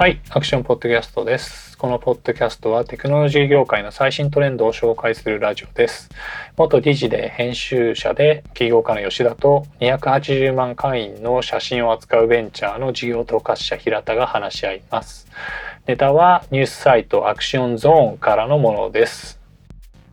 [0.00, 1.76] はい、アクションポッドキャストです。
[1.76, 6.08] このポッドキャストはテクノロジー業界の最新トレンドを紹介するラジオです。
[6.56, 15.28] 元理事で編集者で起業家の吉田と280万会員の写真を扱うベンチャーの事業統括者平田が話し合います。
[15.86, 19.38] ネタはニュースサイトアクションゾーンからのものです。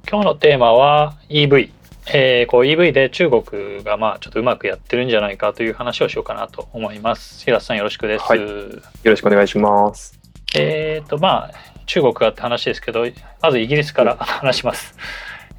[0.06, 1.77] 今日のテーマは EV。
[2.14, 7.44] えー、こう EV で中国がまあちょっとうまくやってるんじゃないかという話をしようかなと思います。
[7.44, 8.24] 平田さんよろしくです。
[8.24, 10.18] はいよろしくお願いします。
[10.56, 11.52] えーとまあ
[11.86, 13.06] 中国がって話ですけど
[13.42, 14.96] まずイギリスから話します。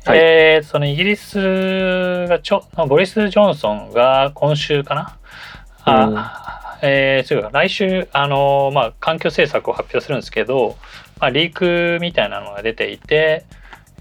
[0.05, 5.19] はいえーそのイギリスがちょボリス・ジョンソンが今週かな、
[5.85, 10.77] あえー、うか来週あの、まあ、環境政策を発表するんですけど、
[11.21, 13.45] まあ、リークみたいなのが出ていて、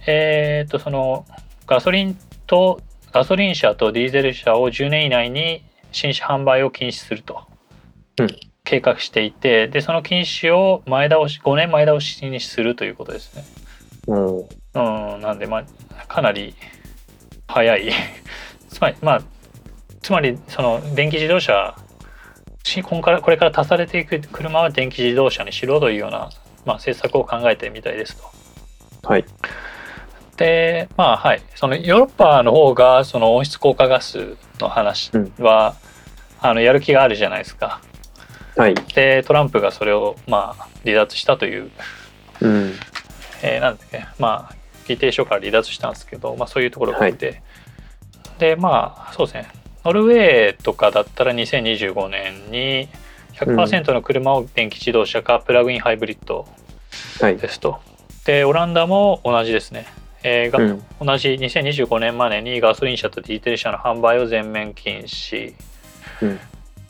[0.06, 1.26] えー、とその
[1.66, 2.18] ガソリン
[2.48, 7.44] とガソリン車とディーゼル車を10年以内に新車販売を禁止すると。
[8.20, 8.28] うん
[8.68, 13.46] 計画していてでその禁止を前倒し5年前倒しにするということですね。
[14.08, 14.38] うん。
[15.14, 15.64] うん、なんでま
[15.98, 16.54] あかなり
[17.48, 17.90] 早い
[18.68, 19.22] つまりまあ
[20.02, 21.76] つまりその電気自動車
[22.64, 26.30] しこれからこれから足されていく車は電気自動車にしろというような、
[26.66, 29.08] まあ、政策を考えてみたいですと。
[29.08, 29.24] はい。
[30.38, 35.76] でまあはいそのヨーロッパの方がその温室効果ガスの話は、
[36.40, 37.82] あのやる気があるじゃないですか。
[38.56, 38.76] はい。
[38.96, 41.72] でトランプがそれをまあ離脱したという
[42.42, 42.74] うん。
[43.44, 44.56] えーなんだっけまあ
[44.88, 47.42] 議定書から離脱したんですけど、まあ、そういうところがあって、
[48.40, 49.50] でまあそうですね
[49.84, 52.88] ノルウェーとかだったら2025年に
[53.34, 56.48] 100%の車を電気自動車かプラグインハイブリッド
[57.22, 57.38] はい。
[57.38, 57.80] ですと。
[58.26, 59.86] でオランダも同じですね。
[60.24, 60.84] えーがうん。
[61.06, 65.54] 同じ2025年までにガソリン車とディーゼル車の販売を全面禁止、
[66.22, 66.40] うん。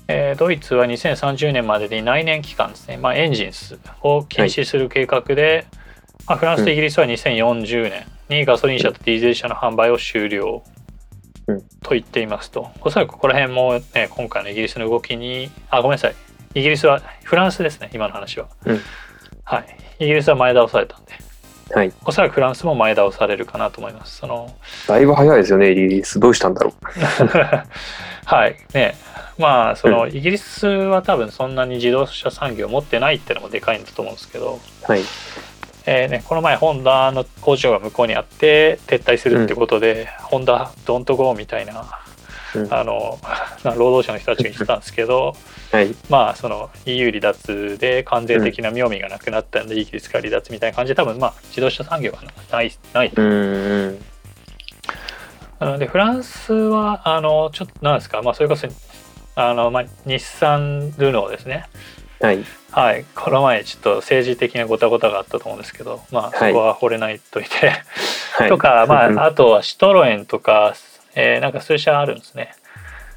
[0.07, 5.67] えードイツは2030年までに内燃機関ですね、まあ、エンジンスを禁止する計画で、
[6.27, 10.63] まあ、フランスとイギリスは2040年にガソリン車とディーゼル車の販売を終了
[11.47, 11.61] うん。
[11.81, 12.71] と言っていますと。
[12.81, 16.15] おそらくここら辺も、ね、今回のイギリスの動きにあごめんなさい。
[16.55, 18.79] イギリスはフランスですね今の話は、うん。
[19.43, 19.77] はい。
[19.99, 21.13] イギリスは前倒されたんで
[21.73, 21.91] はい。
[22.05, 24.55] おそらくフランスも前倒されるかなと思いますその
[24.87, 26.19] だいぶ早いですよね、リリース。
[26.19, 26.73] どうしたんだろ
[28.25, 28.95] はいね
[29.37, 34.91] まあその、イギリスは多分そんなに自動車産業を持ってないってのもでかいんだと思うんですけど、う。
[34.91, 35.01] はい。
[35.85, 41.85] えーね、この前ホンダの工場が向こうにあって撤退するってことで、ホンダドントゴーみたいなうん。
[42.69, 43.19] あの
[43.63, 45.35] 労働者の人たちが言ってたんですけど
[45.71, 45.95] はい。
[46.09, 52.19] まあその EU 離脱で関税的な妙味がなくなったんで、イギリスから離脱みたいな感じで多分まあ自動車産業が
[52.51, 53.99] ないないうん。
[55.59, 58.67] なのでフランスはあのちょっとなんですか、まあ、それこそ
[59.35, 61.65] あの、まあ、日産ルノーですね
[62.21, 62.43] はい。
[62.71, 67.71] はいこの前ちょっと政治的なごたごたがあったと思うんですけどまあそはいこは惚れないといて、
[68.33, 68.49] はい。
[68.49, 70.75] とかまうんああとはシトロエンとか、
[71.19, 72.53] えーなんかそういう車あるんですね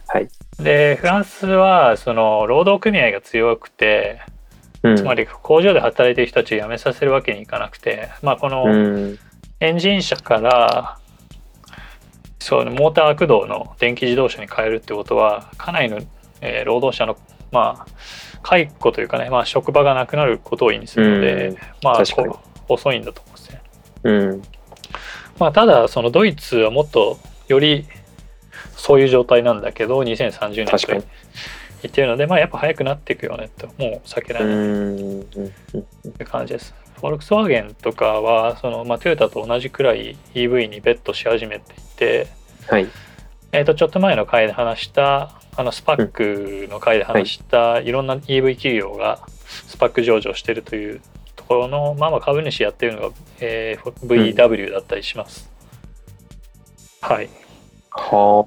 [0.08, 0.28] はい。
[0.58, 4.22] でフランスはその労働組合が強くて
[4.82, 4.96] うん。
[4.96, 9.18] つまり工場で働いてる人たちを辞めさせるわけにいかなくてまあこの、うん。
[9.60, 10.98] エンジン車から
[12.38, 16.00] そうねモーター駆動の電気自動車に変えるってことはかなりの、
[16.40, 17.18] えー労働者の
[17.52, 17.86] まあ
[18.42, 22.40] 解雇というかね、まあ、職場がなくなることを意味するので、うんまあ確かにこ
[22.70, 23.62] う遅いんだと思うんですね。
[24.04, 24.42] うん。
[25.38, 27.18] まあ、ただそのドイツはもっと
[27.50, 27.86] より
[28.76, 31.04] そういう状態なんだけど2030年と確かに。
[31.82, 33.66] 言ってるので、まあ、やっぱ早くなっていくよねと。
[33.78, 34.64] もう避けらうれない。
[34.66, 35.22] ん。
[35.22, 36.74] って感じです。
[36.96, 42.26] フォルクスワーゲンとかはその、まあ、トヨタと同じくらい EV にベットし始めていて、
[42.68, 42.86] はい。
[43.52, 48.06] えー、とちょっと前の回で話したあのスパックの回で話した、い、ろん。
[48.06, 49.26] な EV 企業が
[49.66, 51.00] スパック上場してるという
[51.34, 55.50] ところの、まあ、まあ株主やってるのが、えー VW だったりします。
[57.00, 57.30] はい
[58.00, 58.46] は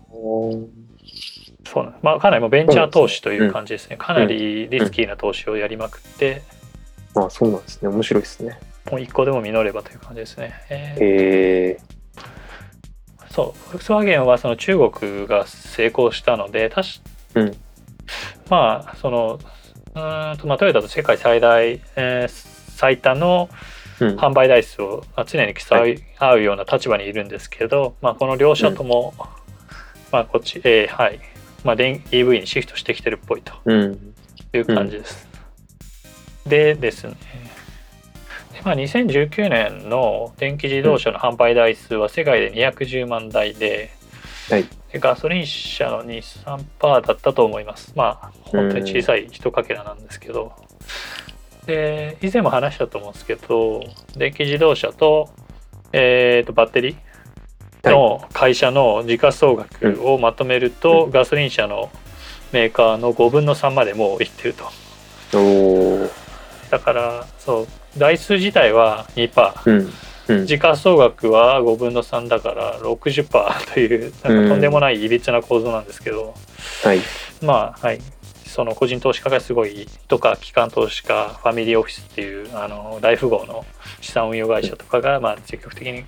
[1.65, 3.97] そうなんまあ、かなりもうベンチャー投資という感じですね。
[3.97, 6.41] かなりリスキーな投資をやりまくって、
[7.15, 7.19] あ。
[7.21, 7.89] まあ、そうなんですね。
[7.89, 8.59] 面白いですね。
[8.91, 10.53] もう一個でも実ればという感じですね。
[10.69, 11.77] えーへえ。
[13.31, 17.01] そう、フォルクスワーゲンはその中国が成功したので、たし
[17.35, 17.55] うん。
[18.49, 19.39] まあ、その、
[19.95, 23.49] うーんと、まあ、トヨタと世界最大、えー最多の
[23.99, 24.15] うん。
[24.15, 29.13] 販売台数をまあ常に競い合うような立場にいるんですけど、まあ、この両社とも、
[30.13, 31.19] まあ、こっち、えーはい、
[31.63, 34.13] まあ、電 EV にシフトしてきてるっぽいとうん。
[34.53, 35.27] いう感じです。
[36.45, 37.15] でですね、
[38.53, 43.89] でまあ、2019年の電気自動車の販売台数は世界で210万台で、
[44.49, 47.93] はいでガソリン車の23%だったと思います。
[47.95, 50.53] まあ本当に小さい一かけらなんですけど、
[51.65, 53.83] で以前も話したと思うんですけど
[54.15, 55.31] 電気自動車と,、
[55.91, 56.95] えー、とバッテリー
[57.89, 61.11] の会社の時価総額をまとめると、うん。
[61.11, 61.91] ガソリン車の
[62.51, 64.65] メーカーの5分の3までもういってると。
[66.69, 69.93] だからそう台数自体は2%うん。
[70.25, 70.45] うん。
[70.45, 73.27] 時価総額は5分の3だから60%
[73.73, 76.33] というなんかとんでもないいびつな構造なんですけど、
[76.83, 76.99] はい。
[77.41, 77.99] まあはい。
[78.45, 83.65] その個人投資家がすごいとか機関投資家ファミリーオフィスっていうあの大富豪の
[83.99, 86.05] 資産運用会社とかが、まあ、積極的に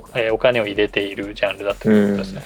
[0.00, 2.42] と、えーお金を入れているジャンルだということですね。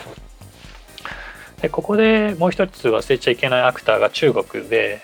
[1.62, 5.02] でここでもう一つ忘れちゃいけないアクターが中国で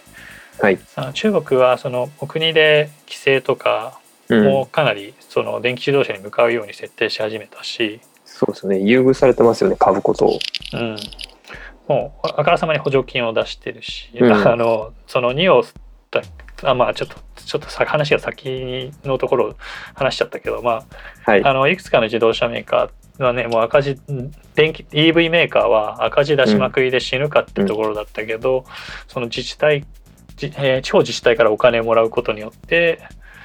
[0.61, 0.79] はい。
[1.15, 3.99] 中国はそのお国で規制とか
[4.29, 4.45] うん。
[4.45, 8.79] もかなりその電気自動車に向かうように設定し始めたし、そうですね。
[8.79, 10.39] 優遇されてますよね、株ことを。
[10.75, 10.97] うん、
[11.89, 15.65] もうあからさまに補助金を出してるし、うん あのその2を
[16.13, 16.23] だ
[16.71, 19.57] あまあちょっとちょっとさ話が先のところを
[19.95, 20.85] 話しちゃったけど、ま
[21.25, 21.51] はいあ、。
[21.51, 23.99] あのいくつかの自動車メーカーはねもう赤字
[24.55, 28.65] 電気 EV メーカーは赤字出しまくりで死ぬかってところだったけど、
[29.09, 29.85] その自治体、
[30.37, 33.01] じえー地方自治体からお金をもらうことによって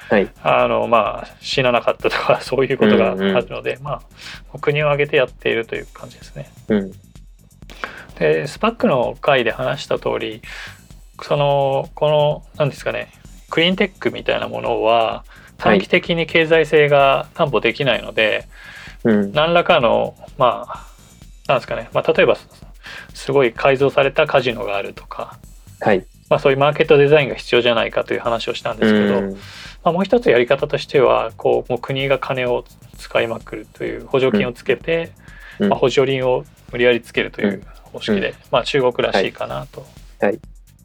[0.09, 0.29] はい。
[0.41, 4.01] あのまあ死ななかったとか そういうことがあるので、ま
[4.53, 6.49] あ国を挙げてやっているという感じですね。
[6.69, 6.91] うん。
[8.19, 10.41] でスパックの回で話した通り
[11.21, 13.11] そのこの何ですかね
[13.49, 15.23] クリーンテックみたいなものは
[15.57, 18.47] 短期的に経済性が担保できないので、
[19.03, 19.31] うん。
[19.31, 20.87] 何らかのまあ
[21.47, 22.37] なんですかね、まあ、例えば
[23.13, 25.39] すごい改造されたカジノがあるとか、
[25.79, 26.05] はい。
[26.29, 29.31] まあ、そういうマーケットデザインが必要じゃないかという話をしたんですけど、うん。
[29.31, 29.37] ま
[29.85, 32.65] あ、もう一つやり方としてはこうもう国が金を
[32.97, 35.11] 使いまくるという補助金をつけて、
[35.59, 35.69] うん。
[35.69, 38.35] まあ、補助輪を無理やりつけるという方式で、うん。
[38.51, 39.85] まあ、中国らしいかなと。
[40.19, 40.39] はい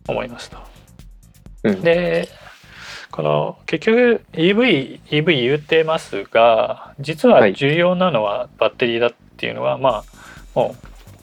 [0.09, 0.63] 思いました。
[1.65, 2.29] うんで
[3.13, 10.05] この結局 EV, EV 言ってますが実は重要なのはバッテリーだっていうのは、まあ
[10.55, 10.75] も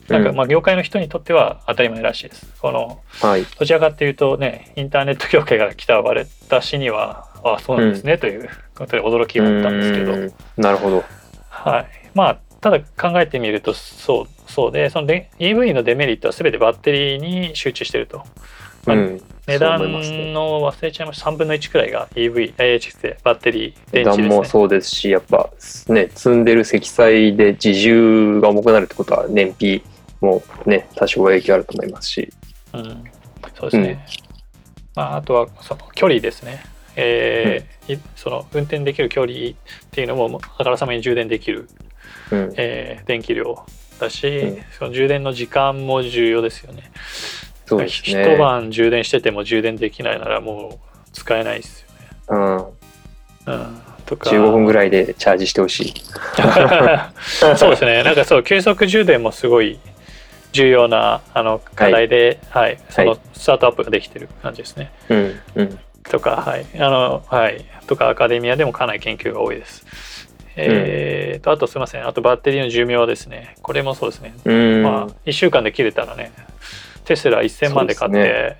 [0.08, 2.46] うなんかうんまあ業界の人にとっては当たり前らしいです。
[2.60, 3.44] このはい。
[3.44, 11.04] どちらかっていうとねインターネット業界から来た私にはあそうなんですね、ということで驚きがあったんですけど、うんなるほど。
[11.48, 18.24] はい、まあただ考えてみるとそうそうでそので EV のデメリットは全てバッテリーに集中してると。
[18.86, 19.22] まあうん。
[19.46, 24.44] 値段の忘れちゃいました3分の1くらいが EV、えー、バッテリー電値段も池ですね。
[24.44, 25.50] そうですし、やっぱ
[25.88, 29.82] ね、積んでる積載で自重が重くなるってことは燃費
[30.20, 32.32] もね、多少は影響あると思いますし。
[32.72, 33.04] うん、
[33.58, 34.06] そうですね。
[34.94, 36.62] まあ、あとはその距離ですね。
[36.96, 39.54] えーいその運転できる距離っ
[39.90, 41.68] ていうのもあからさまに充電できる、
[42.30, 42.52] うん。
[42.56, 43.64] えー電気量
[43.98, 46.90] だし、うんその充電の時間も重要ですよね。
[47.70, 48.36] そうです一ね。
[48.36, 51.82] 晩充電してても充電できないならもう使えないです
[52.28, 52.74] よね。
[53.46, 53.54] うん。
[53.54, 55.94] うん、とか15分ぐらいでチャージしてほしい。
[57.56, 58.02] そうですね。
[58.02, 59.78] なんかそう、急速充電もすごい
[60.50, 64.90] 重要なあの課題で、はい、そのスタートアップができてる感じですね。
[65.08, 65.40] うん。
[65.54, 65.78] うん。
[66.02, 69.86] とか、はい、あの、はい、とかアカデミアでもかなり研究が多いです。
[70.56, 73.54] えーと、あとすみません、あとバッテリーの寿命ですね。
[73.62, 74.34] これもそうですね。
[74.44, 74.82] うん。
[74.82, 76.32] まあ、1週間で切れたらね、
[77.04, 78.56] テスラ1000万で買って、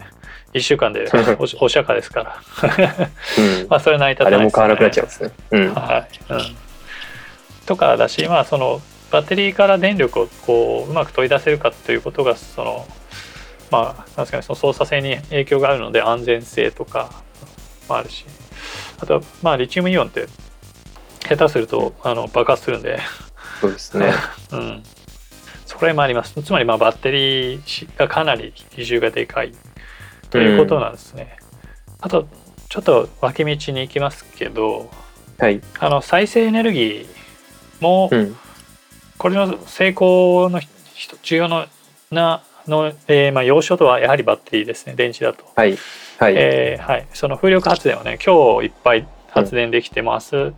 [0.52, 2.37] 1週間でお お釈迦ですから。
[3.38, 3.66] うん。
[3.70, 4.62] まあ、それ成り立たあれないですよね。
[4.62, 5.30] も買わなくなっちゃうんですね。
[5.50, 5.75] うん。
[5.75, 6.32] はい。
[6.32, 6.56] うん、
[7.66, 12.87] とかだし、まあ、そのバッテリーから電力をこううまく取り出せるかということがその
[13.70, 17.11] まあなんですかねその操作性に影響があるので安全性とか
[17.88, 18.25] もあるし。
[19.00, 20.26] あとはまあリチウムイオンって
[21.26, 22.99] 下手するとあの爆発するんで、
[23.61, 24.12] そうですね。
[24.52, 24.82] うん、
[25.71, 29.53] それもありますつまりまあバッテリーがかなり比重がでかい
[30.29, 31.37] ということなんですね。
[32.00, 32.27] あと
[32.69, 34.91] ちょっと脇道に行きますけど
[35.39, 35.61] はい。
[35.79, 37.07] あの再生エネルギー
[37.81, 38.37] も、うん。
[39.17, 40.61] これの成功の
[41.23, 41.69] 重要な
[42.11, 45.79] なの、えーまあ、要所とはやはりバッテリーですね電池だと、はい。
[46.19, 46.35] はい。
[46.37, 50.55] えーはい、その風力発電をね今日いっぱい発電できても、明日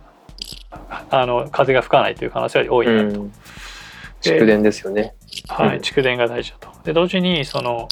[1.11, 3.33] あの風が吹かないという可能性が多いなと、うん。
[4.23, 5.15] 蓄電ですよね。
[5.47, 5.81] はい、うん。
[5.81, 6.69] 蓄電が大事だと。
[6.83, 7.89] で同時にその、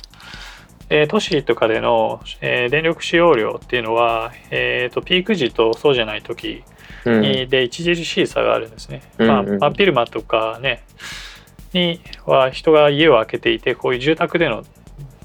[0.90, 6.64] えー都市とかでの、えー電力使用量っていうのは、えー、とピーク時とそうじゃない時
[7.06, 7.22] うん。
[7.22, 9.02] にで著しい差があるんですね。
[9.18, 10.84] うんまあ、うん真っ昼間とかね
[11.74, 14.64] には人が家を開けていてこういう住宅での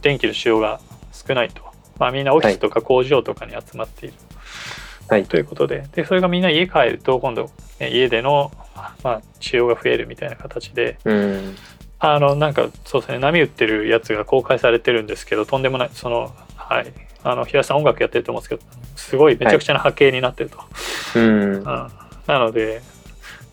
[0.02, 0.80] 電気の使用が
[1.12, 1.62] 少ないと、
[1.98, 4.14] まあ、みんなオフィスとか工場とかに集まっている、
[5.08, 5.24] はい。
[5.24, 5.86] ということで。
[5.92, 8.52] でそれがみんな家帰ると今度、ね家での、
[9.06, 11.56] まあ、使用が増えるみたいな形でうん。
[12.00, 18.62] あのなんかそうですね波打ってるやつが公開されてるんですけどとんでもないそのはい、あの平井さん音楽やってると思うんですけど
[18.96, 20.58] すごいめちゃくちゃな波形になってると、
[21.14, 21.54] うん。
[21.54, 21.88] うん、な
[22.26, 22.82] ので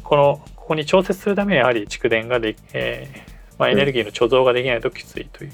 [0.03, 5.51] このここに調節するためにやはり蓄電ができ、えーまあ、エネルギーの貯蔵ができないときついという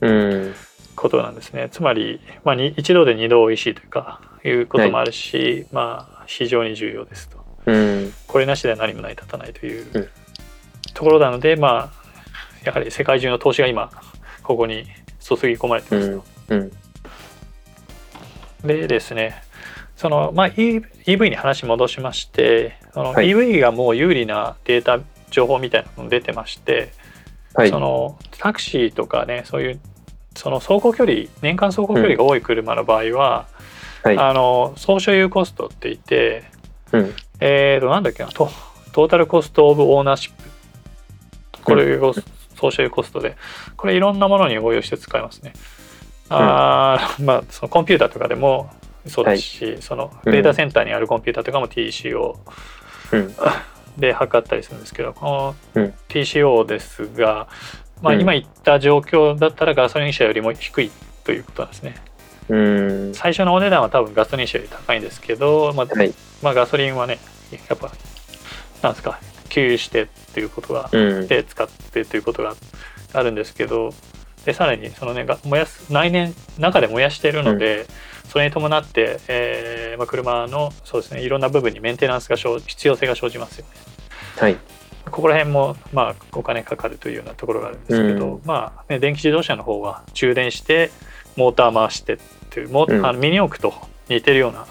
[0.00, 0.10] う
[0.50, 0.54] ん。
[0.96, 1.68] ことなんですね。
[1.70, 8.12] つまり、まあ、に一度で二度おいしいというかいうこともあるし、まあ非常に重要ですとうん。
[8.26, 10.08] これなしでは何も成り立たないといううん
[10.94, 12.02] ところなので、まあ
[12.64, 13.90] やはり世界中の投資が今
[14.42, 14.84] ここに
[15.20, 16.24] 注ぎ込まれてますと。
[16.48, 16.72] うん。
[18.64, 19.42] でですね
[19.96, 25.00] その、まあ、E- EV に話戻しましてそのはい EV がもう有利なデータ
[25.30, 26.92] 情報みたいなの出てまして、
[27.54, 27.80] はいそ。
[27.80, 29.80] のタクシーとかねそういう
[30.36, 33.46] その走行距離年間走行距離が多い車の場合は、
[34.02, 34.18] はい。
[34.18, 36.44] あの総所有コストって言って
[36.92, 37.14] うん。
[37.40, 38.50] えーとなんだっけなト
[38.92, 42.12] トータルコストオブオーナーシップこれが
[42.56, 43.36] 総所有コストで
[43.76, 45.52] これいろんなものに応用して使えますね。
[46.28, 48.70] あー まあそのコンピューターとかでも
[49.06, 52.36] そうですし、そのうんデータセンターにあるコンピューターとかも TCO
[53.12, 53.34] うん。
[53.98, 57.48] で測ったりするんですけどこのうん TCO ですが、
[58.00, 60.90] まあ、うん今言った状況だったらガソリン車よりも低い
[61.24, 61.96] ということなんですね。
[62.48, 63.14] うん。
[63.14, 66.14] 最初のお値段は多分ガソリン車より高いんですけど、まあはい。
[66.42, 67.18] まあ、ガソリンはね
[67.68, 67.92] やっぱ
[68.82, 71.28] なんですか給油してっていうことがうん。
[71.28, 72.54] で使ってということが
[73.12, 73.92] あるんですけど
[74.44, 77.86] でさらにそのねが燃やす内燃中で燃やしているので、
[78.28, 83.72] それに伴って、えーまあ、車のそうですねいろんな部分にメンテナンスが生必要性が生じますよね。
[84.38, 84.56] はい。
[85.10, 90.90] ここら辺もまあお金かかるというようなところがあるんですけど、うんまあ、ね、電気自動車の方は充電して
[91.36, 92.18] モーター回してっ
[92.50, 93.74] ていうモーうんあのミニ四駆と
[94.08, 94.66] 似てるような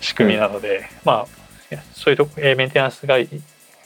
[0.00, 1.26] 仕組みなので、まあ
[1.70, 3.16] いやそういうとこ、えーメンテナンスが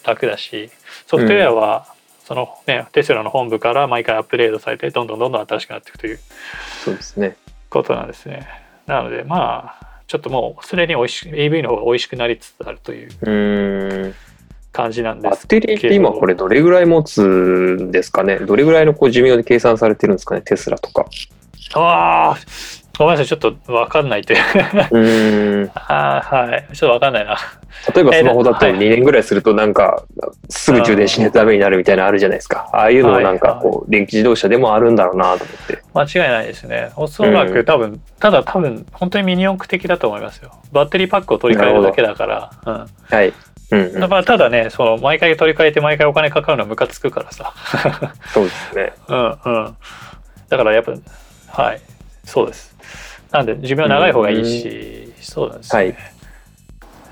[0.06, 0.70] 楽だし
[1.06, 1.86] ソフトウェアは
[2.24, 6.18] その、ね、テスラの本部から毎回アップデートされてどんどんどんどん新しくなっていくという
[6.84, 7.36] そうですね。
[7.68, 8.46] ことなんですね。
[8.86, 14.14] なのでまあちょっともうすでに美味し EV の方が美味しくなりつつあるといううん。
[14.72, 18.38] 感じなんですバッテリーって今これどれぐらい持つんですかね？
[18.40, 20.40] どれぐらいのこう寿命で計算されてるんですかね？
[20.40, 21.06] テスラとか。
[21.74, 22.36] ああ
[22.96, 24.40] ごめんなさいちょっと分かんないという。
[24.92, 25.70] うん。
[25.74, 26.68] あーはい。
[26.72, 27.36] ちょっと分かんないな。
[27.92, 30.04] 例えばスマホだとえー2年ぐらいするとなんか
[30.48, 32.68] すぐ充電しないとダメになるみたいなのあるじゃないですか。
[32.72, 35.82] ああいうのもなんかこう電気自動車でもあるんだろうなと思って。
[35.92, 36.90] 間違いないですね。
[36.96, 37.52] おそらうん。
[37.52, 40.52] く多分、ただ多分本当にミニ四駆的だと思いますよ。
[40.72, 42.50] バッテリーパックを取り替えるだけだから。
[42.64, 42.86] うん。
[43.10, 43.32] はい。
[43.72, 44.00] うん、うん。
[44.00, 47.52] だからただねその毎回取り替えて毎回お金かかるのはムカつくからさ。
[48.32, 48.92] そうですね。
[49.08, 49.76] うんうん。
[50.48, 50.92] だからやっぱ
[51.62, 51.80] はい。
[52.24, 52.73] そうです
[53.34, 55.96] なんで寿命長い方がいいし、そうなんですよね、はい。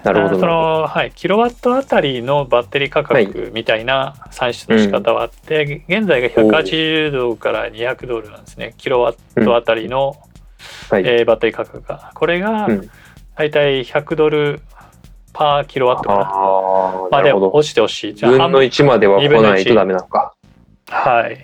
[0.04, 0.46] なるほどそ。
[0.46, 8.74] の、はい、キロワットあたりのバッテリー価格みたいな算出の仕方はあって、現在が180ドルから200ドルなんですね。
[8.78, 10.16] キロワットあたりの、
[10.90, 11.02] はい。
[11.04, 12.12] えーバッテリー価格が。
[12.14, 12.90] これがうん。
[13.34, 14.60] 大体100ドル
[15.32, 16.20] パーキロワットかな。
[16.20, 17.50] ああ、まあでなるほど。
[17.50, 18.14] 落ちてほしい。
[18.14, 20.34] じゃあ分の半分1までは来ないとダメなのか。
[20.86, 21.38] はい。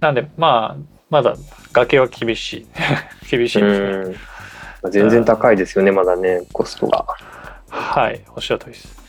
[0.00, 1.36] なんでまあまだ
[1.72, 2.66] 崖は厳しい。
[3.30, 4.16] 厳しいですね、
[4.90, 7.06] 全然高いですよね、まだね、コストが。
[7.68, 9.02] はいおっしゃる通りです。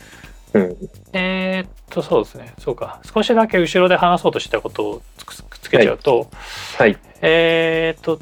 [0.54, 0.76] うん。
[1.12, 2.54] えーっとそうですね。
[2.58, 3.00] そうか。
[3.12, 6.30] 少しだけ後ろで話そうとしたことをつくくっつけちゃうと、
[6.78, 6.96] はい。
[7.20, 8.18] えーっと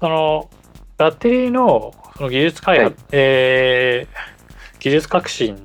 [0.00, 0.50] その
[0.96, 3.04] バッテリーのその技術開発、はい。
[3.12, 4.38] えー
[4.80, 5.56] 技術革新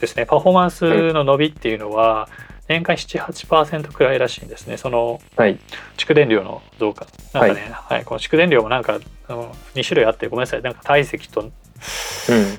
[0.00, 0.24] ですね。
[0.24, 2.28] パフォーマンスの伸びっていうのは
[2.68, 4.76] 年間78%くらいらしいんですね。
[4.76, 5.58] そのはい。
[5.96, 7.06] 蓄電量の増加。
[7.32, 8.04] なんかね、はい。
[8.04, 10.62] この蓄電量もなんかあの2種類あってごめんなさい。
[10.62, 11.50] なんか体積とうん。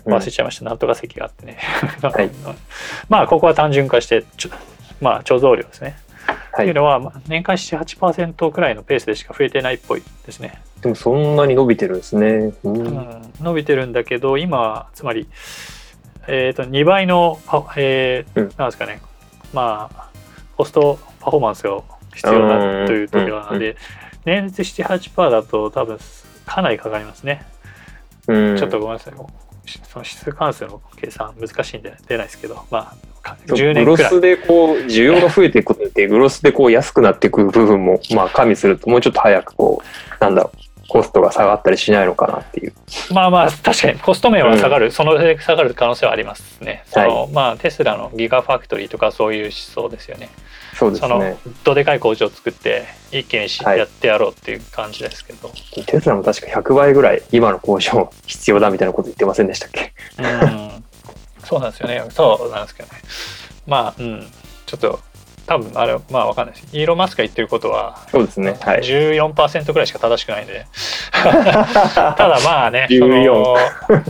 [0.05, 0.13] うん。
[0.13, 1.57] 忘れちゃいました、なんとか積があってね、
[2.01, 2.29] はい。
[3.09, 4.49] まあここは単純化してちょ
[5.01, 6.65] まあ貯蔵量ですね、はい。
[6.65, 12.53] っていうのはまあ年間78%くらいのペースでしか増えてないっぽいですね、でもそんなに伸びてるんですね。
[12.63, 12.69] う。
[12.69, 12.87] うん。
[12.87, 15.27] ん、伸びてるんだけど今つまり、
[16.27, 18.51] えー、と2倍のパ、えーうん。
[18.57, 19.01] なんですかね
[19.53, 20.09] まあ
[20.55, 21.81] コストパフォーマンスが
[22.13, 23.77] 必要だという時はなんで、
[24.25, 25.97] 年率78%だと多分
[26.45, 27.45] かなりかかりますね
[28.27, 28.57] うん。
[28.57, 29.13] ちょっとごめんなさい。
[29.13, 33.85] その指数関数の計算難しいんで出ないですけど、まあ、かそう10年くらい。
[33.85, 42.73] グロスでこう、需要が増えていくことによって、グロスでこう安くなっていく部分も、まあ加味すると、もうちょっと早くこう、なんだろう、コストが下がったりしないのかなっていう。
[43.11, 46.83] まあまあ、確かにコスト面は下がる、そので下がる可能性はありますね。
[46.87, 50.29] そのまあ、テスラのギガファクトリーとかそういう思想ですよね。
[50.75, 51.37] そうですそのね。
[51.63, 55.51] どでかい工場を作って一気にし、はいやってやろうっていう感じですけど。
[55.85, 59.93] テスラも確か100倍ぐらい今の工場必要だみたいなこと言ってませんでしたっけ？
[60.19, 60.83] うん、
[61.43, 62.03] そうなんですよね。
[62.11, 63.01] そうなんですけどね。
[63.65, 64.27] まあ、うん、
[64.65, 64.99] ちょっと
[65.47, 66.55] 多分あれまあわかんない。
[66.55, 68.57] ですイーロン・マスクが言ってることはそうですね。
[68.61, 68.81] はい。
[68.81, 70.65] 14%ぐらいしか正しくないんで。
[71.11, 74.03] ただまあねその14やっ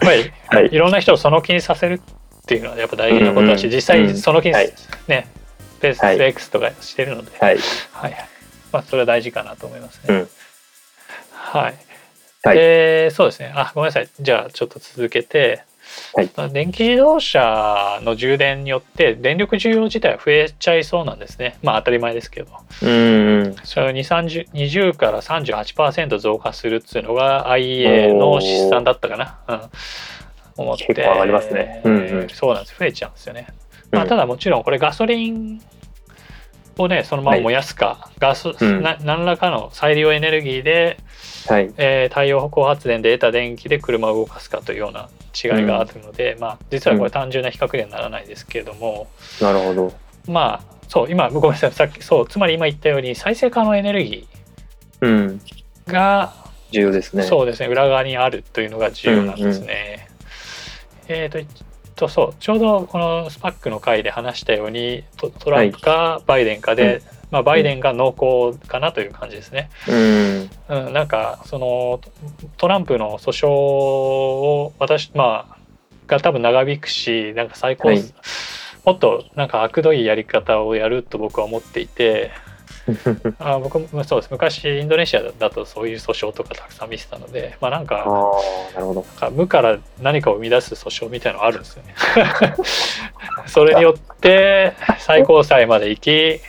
[0.00, 0.68] ぱりはい。
[0.70, 3.76] いろんな人をその気にさせるっていうのはやっぱ大事なことだし、うんうん。
[3.76, 4.72] 実際その気に、はい。
[5.08, 5.28] ね
[5.80, 7.58] ベースはい X とかしてるので、はい。
[7.92, 8.28] はいはい。
[8.70, 10.14] まあ、それは大事かなと思いますね。
[10.14, 10.28] うん。
[11.32, 11.74] はい、
[12.44, 12.56] はい。
[12.56, 13.52] でそうですね。
[13.54, 14.08] あごめんなさい。
[14.20, 15.62] じゃあちょっと続けて、
[16.14, 16.52] はい。
[16.52, 21.58] 電気自動車の充電によって電力需要自体は増えちゃいそうなんですね。
[21.62, 22.50] まあ当たり前ですけど。
[22.82, 23.56] うん。
[23.64, 30.86] それを2 30 20から38%増加するっていうのが IEA の試算だったかな、うん、思って。
[30.86, 31.82] 結構上がりますね。
[31.84, 32.28] うんうん。
[32.28, 32.78] そうなんです。
[32.78, 33.46] 増えちゃうんですよね。
[33.90, 35.62] まあ、うんただもちろんこれガソリン
[36.78, 38.82] をねそのまま燃やすか、ガス、うん。
[38.82, 40.98] な何らかの再利用エネルギーで、
[41.48, 41.72] はい。
[41.76, 49.08] えー太陽光発電で得た電気で車を動かすかというような違いがあるので、まあ実はこれ単純な比較にはならないですけれども、
[49.40, 49.92] なるほど。
[50.26, 54.28] まあそう今ごめんなさいさっきそうつまり今言ったように再生可能エネルギ
[55.00, 55.40] うん。
[55.86, 56.32] ーが、
[56.70, 57.22] 重要ですね。
[57.24, 60.08] そうですね裏側にあるというのが重要なんですね。
[61.08, 61.38] えっ、と
[62.02, 69.70] とそうちょうどこのスパックの回で話したようにトトランプかバイデンかで、うんまあ、バイデンが濃厚かなという感じですね。
[69.88, 70.50] うん。
[70.68, 72.10] うん、なんかそのト
[72.58, 75.56] トランプの訴訟を私まあ
[76.08, 78.02] が多分長引くしなんか最高、はい
[78.84, 82.32] もっとなんか悪どいやり方をやると僕は思っていて
[83.38, 89.00] あ僕もそうです昔インドネシアだとそういう訴訟とかたくさん見てたのでまあなんあかあ、なるほど。
[89.00, 91.94] なんか無から何かを生み出す訴訟みたいなのあるんですよね。
[93.46, 96.40] それによって最高裁まで行き、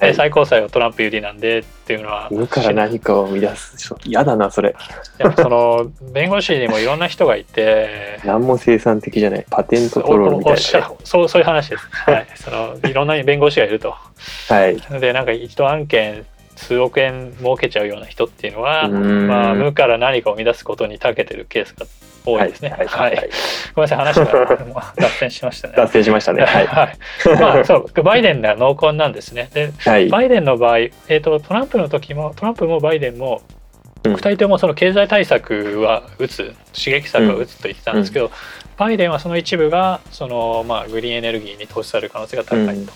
[0.00, 3.94] はい最高裁はトランプ有利なんでっていうのは無から何かを生み出す。
[4.04, 4.74] 嫌だな、それ。
[5.18, 9.46] やっぱその弁護士にもいろんな人がいて何も生産的じゃない。
[9.50, 11.86] パテントお取ろうみたいおっしゃな、そうそういう話です。
[11.90, 13.90] はい、そのいろんな弁護士がいると。
[13.90, 13.94] ね。
[14.48, 15.00] はい。
[15.00, 16.24] でなんか一案件
[16.56, 21.86] 数億円儲けちゃうような人っていうのは、うんまあ、無から何かを生み出すことに長けてるケースが
[22.24, 22.70] 多いですね。
[22.70, 22.86] はい。
[22.86, 23.30] はいはい。
[23.74, 25.74] ごめんなさい話が脱線しましたね。
[25.76, 26.44] 脱線しましたね。
[26.44, 26.66] はい。
[26.66, 26.98] はい、
[27.40, 29.50] まあそうバイデンが濃厚なんですね。
[29.52, 30.08] ではい。
[30.08, 33.42] バイデンの場合、えー、とトランプの時もトランプもバイデンも
[34.04, 38.30] うん2人ともその経済対策は打つ刺激策は打つと言ってたんですけど、
[38.78, 42.92] バイデンはその一部がその、まあ、グリーンエネルギーに投資される可能性が高いと、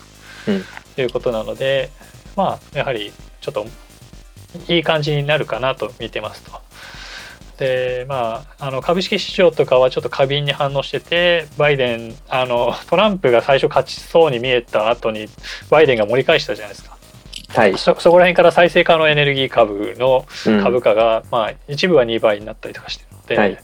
[0.48, 0.64] うんうん
[0.96, 1.90] いうことなので
[2.36, 3.66] まあやはりちょっと
[4.68, 6.52] いい感じになるかなと見てますと。
[7.58, 15.28] でまあ、あの株式市場とかはちょっと過敏に反応しててバイデンあのトランプが最初勝ちそうに見えた後に
[15.70, 16.96] バイデンが盛り返したじゃないですか
[17.48, 17.78] はい。
[17.78, 23.58] そそこら辺から再生可能エネルギー株のうん株価が、まあ、一部は2倍になったりとかしてるので、はい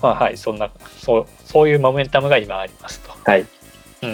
[0.00, 3.10] まあはいそんなそうそういうモメンタムが今ありますと。
[3.24, 3.46] はい。
[4.02, 4.06] う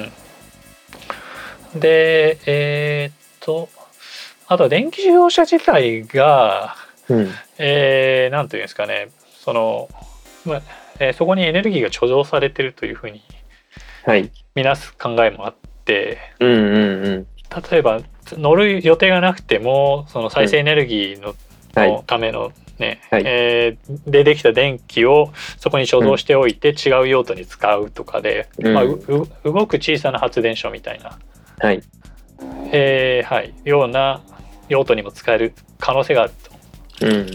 [1.76, 3.68] ん、でえーっと
[4.46, 6.76] あと電気自動車自体が
[7.08, 7.28] うん。
[7.58, 9.08] えーなんというんですかね
[9.40, 9.88] その、
[10.44, 10.62] まあ
[10.98, 13.22] えーそこにエネルギーが貯蔵されてるというふうに
[14.04, 14.30] はい。
[14.54, 17.26] 見なす考えもあってうんうんうん。
[17.70, 18.00] 例えば
[18.32, 21.34] 乗る予定がなくてもその再生エネルギーの,、
[21.74, 22.02] はい。
[22.06, 31.18] ためのね、はいえーでできた電気をそこに貯蔵しておいて違う用途に使うとかで、うんまあ、うう動く小さな発電所みたいな、
[31.60, 31.82] はい。
[32.72, 34.22] えーはい、ような
[34.68, 36.53] 用途にも使える可能性があると。
[37.02, 37.26] うん。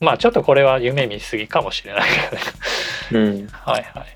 [0.00, 2.02] まあちょっとこれは夢見すぎかもしれない
[3.10, 3.38] けどね。
[3.42, 3.46] うん。
[3.48, 4.06] はいはい。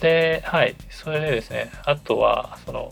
[0.00, 2.90] で、はい、それでですね、あとは、その、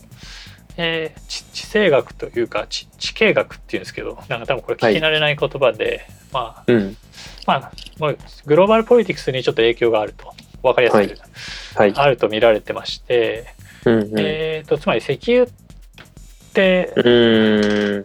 [0.77, 6.97] えー地地政学というか地地形学っていうんですけどなんか多分これ聞き慣れない言葉で、まあうん。
[7.45, 12.05] まあもうグローバルポリティクスにちょっと影響があると分かりやすく、はいはい。
[12.05, 13.47] あると見られてまして、
[13.85, 14.13] うんうん。
[14.19, 15.68] えー、とつまり石油って。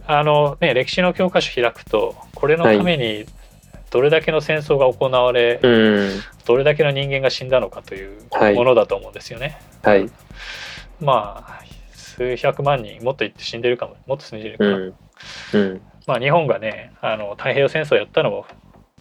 [0.07, 3.27] あの、ね、歴史の教科書開くとこれのために
[3.91, 6.21] どれだけの戦争が行われ、うん。
[6.45, 9.61] どれだけの人間が死んだのかというはいものだと思うんですよね。
[9.83, 10.11] はい。
[11.01, 14.81] まあ数百万人もっと言って死んでるかももっと死んでるかうな、ん。
[15.55, 15.81] うん。
[16.07, 18.47] まあ日本がねあの太平洋戦争やったのも、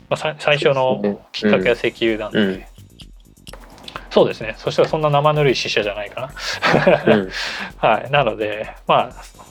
[0.10, 2.63] まあ、さ最初のきっかけは石油なんで、うん
[4.13, 6.32] そうですねそしたらそんな生ぬるい死者じゃないか
[7.08, 7.30] うな、ん。
[7.78, 9.43] はいなのでまあ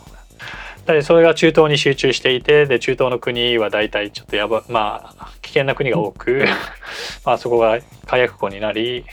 [0.87, 6.45] だってそれが中東に集中していてで中東の国は大体ちょっとやばまあ危険な国が多く、
[7.25, 9.05] まあそこが火薬庫になり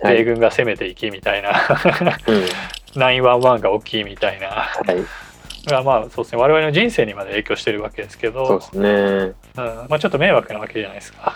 [0.00, 1.50] はい米軍が攻めていきみたいな
[2.26, 2.44] うん。
[2.92, 5.04] 911が大きいみたいなはい。
[5.66, 8.90] がまあそうですね我々の人生にまで影響してるわけですけどそうですね。
[8.90, 11.34] うんまあ、ちょっと迷惑なわけじゃないですか。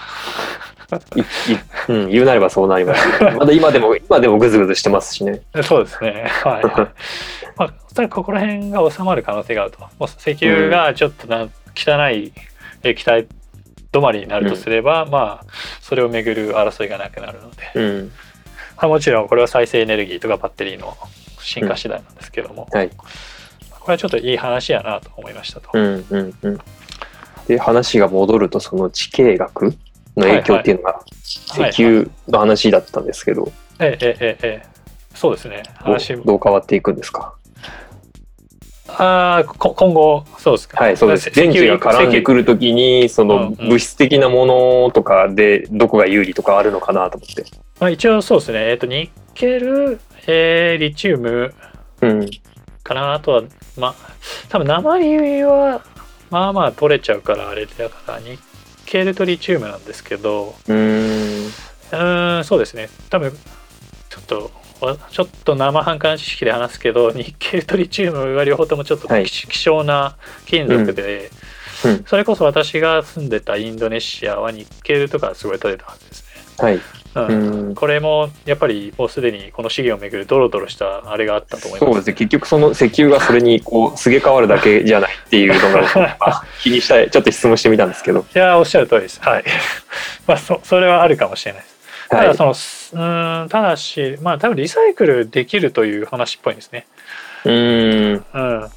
[1.88, 3.06] うん、言うなればそうなります。
[3.36, 5.42] まだ今でも、今でもグズグズしてますしね。
[5.62, 6.26] そうですね。
[6.44, 6.64] はい。
[7.56, 9.80] まあ、おそらくここら辺が収まる可能性があると。
[9.80, 12.32] もう石油がちょっとな汚い
[12.82, 13.26] 液体
[13.92, 15.46] 止まりになるとすれば、まあ
[15.80, 18.12] それをめぐる争いがなくなるので、うん。
[18.76, 20.96] まあ、もちろんこれは再生エネルギーとかバッテリーの
[21.38, 22.90] 進化次第なんですけども、はい。
[23.84, 25.68] これはちょっといい話やなと思いましたと。
[25.74, 26.58] うんうんうん。
[27.46, 29.74] で、話が戻ると、その地形学
[30.16, 34.68] の影響っていうのが、石油の話だったんですけど、ええええええ。
[35.14, 35.62] そうですね。
[35.84, 37.34] どう話どう変わっていくんですか？
[38.86, 40.82] ああこ今後そうですか。
[40.82, 41.30] はい、そうです。
[41.30, 43.68] 電池が絡んでくるときに、そのうんうん。
[43.68, 47.44] 物質的なものとかで、どこが有利とかあるのかなと思って。
[47.80, 48.70] まあ、一応そうですね。
[48.70, 51.54] えっ、とニッケル、えーリチウム
[52.02, 52.30] うん。
[52.84, 53.14] かな。
[53.14, 53.42] あとは
[53.76, 53.94] まあ
[54.48, 55.82] 多分鉛は
[56.30, 58.40] まあまあ取れちゃうからあれだからニッ
[58.84, 61.46] ケルとリチウムなんですけどうーん。
[61.46, 63.32] うーんそうですね多分
[64.10, 70.16] ちょっとわちょっと生半可な知識で話すけどニッケルとリチウムは両方ともちょっとはい希希少な
[70.46, 71.44] 金属で、うんうん
[72.06, 76.64] それこそ私が住んでたインドネシアはニッケルとかすごい取れたはずですね。
[76.64, 76.80] はい。
[77.14, 77.28] うん
[77.68, 81.90] うんこれもやっぱりもうすでにこの資源をめぐるドロドロしたあれがあったと思います。
[81.90, 82.12] そうですね。
[82.14, 85.82] 結局その石油がそれにこう、すげ替わるだけじゃないっていうのが、
[86.20, 88.20] まあ気にしたい、ちょっと質問してみたんですけど。
[88.34, 89.20] いやーおっしゃる通りです。
[89.22, 89.44] はい。
[90.26, 91.74] まあそそれはあるかもしれないです。
[92.08, 92.26] たはい。
[92.28, 96.86] だその、うーんただしまあ多分リサイクルできるという話っぽいんですね。
[97.44, 98.24] うーん。
[98.32, 98.60] うん。
[98.60, 98.70] ま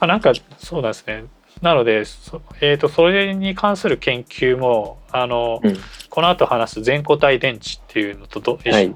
[0.00, 1.24] あ、なんかそうなんですね。
[1.62, 5.76] なのでそ,、えー、とそれに関する研究もあの、うん
[6.10, 8.94] この後話す全固体電池っていうのとど、はい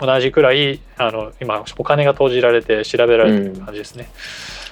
[0.00, 4.10] 同じくらいあの今お金が投じられて調べられてる感じですね。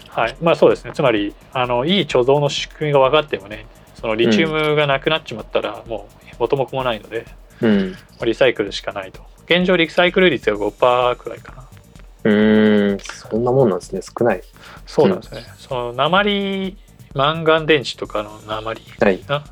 [0.09, 0.91] はい、まあそうですね。
[0.93, 7.25] つまりあのいい貯蔵の仕組みが分かってもね、そのリチウムがなくなっちまったらもう元も子もないので、
[7.63, 7.97] うん。
[8.25, 9.23] リサイクルしかないと。
[9.47, 11.69] 現状リサイクル率が5%くらいかな。
[12.25, 12.99] うーん。
[12.99, 14.01] そんなもんなんですね。
[14.03, 14.43] 少ない。
[14.87, 15.45] そうなんですね。
[15.57, 16.77] その鉛
[17.15, 18.83] マンガン電池とかの鉛？
[19.01, 19.21] はい。
[19.29, 19.45] あ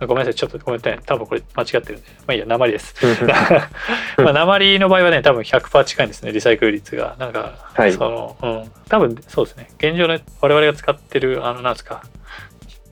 [0.00, 0.98] ごめんなさいちょっとごめんなさい。
[1.06, 2.08] 多分これ間違ってるんで。
[2.26, 2.94] まあいいや鉛です。
[4.18, 7.16] まあ鉛の場合はね多分100%近いんですねリサイクル率が。
[7.18, 7.92] なんか、はい。
[7.92, 8.70] そのうん。
[8.88, 9.70] 多分そうですね。
[9.78, 12.02] 現状の我々が使ってるあのなんですか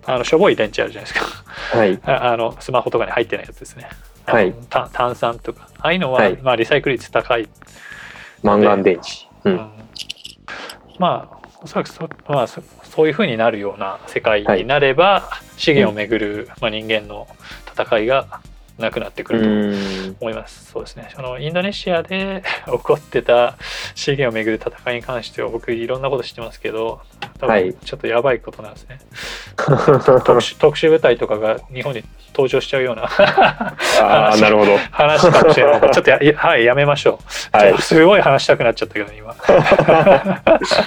[0.06, 1.78] あのしょぼい電池あるじゃないですか。
[1.78, 2.00] はい。
[2.06, 3.88] ああのスマホとかに入ってないやつですね。
[4.26, 4.54] はい。
[4.70, 5.68] 炭酸とか。
[5.80, 6.38] ああいうのは、はい。
[6.42, 7.46] まあ、リサイクル率高い。
[8.42, 9.26] マンガン電池。
[9.44, 9.50] う。
[9.50, 9.70] うんん。
[10.98, 11.33] まあ
[11.64, 17.26] おそらくそ,、まあ、そそういうふうになるような世界になれば、資源をめぐる、まあ、人間の
[17.72, 18.42] 戦いが
[18.78, 19.76] なくなってくうる
[20.12, 20.16] と。
[20.20, 20.72] 思います。
[20.72, 21.08] そうですね。
[21.14, 23.54] そのインドネシアで 起こってた
[23.94, 27.00] 資源をめぐる戦いに関しては僕いろんなこと知ってますけど、
[27.38, 28.98] 多はい分ちょっとやばいことなんですね。
[29.56, 29.70] 特
[30.40, 33.04] 殊特殊部隊とかが日本に登場しちゃうような
[34.02, 34.76] ああ、なるほど。
[34.90, 35.90] 話かもしれない。
[35.92, 37.20] ちょっとやいはいやめましょ
[37.54, 37.56] う。
[37.56, 39.36] はいすごい話したくなっちゃったけど今。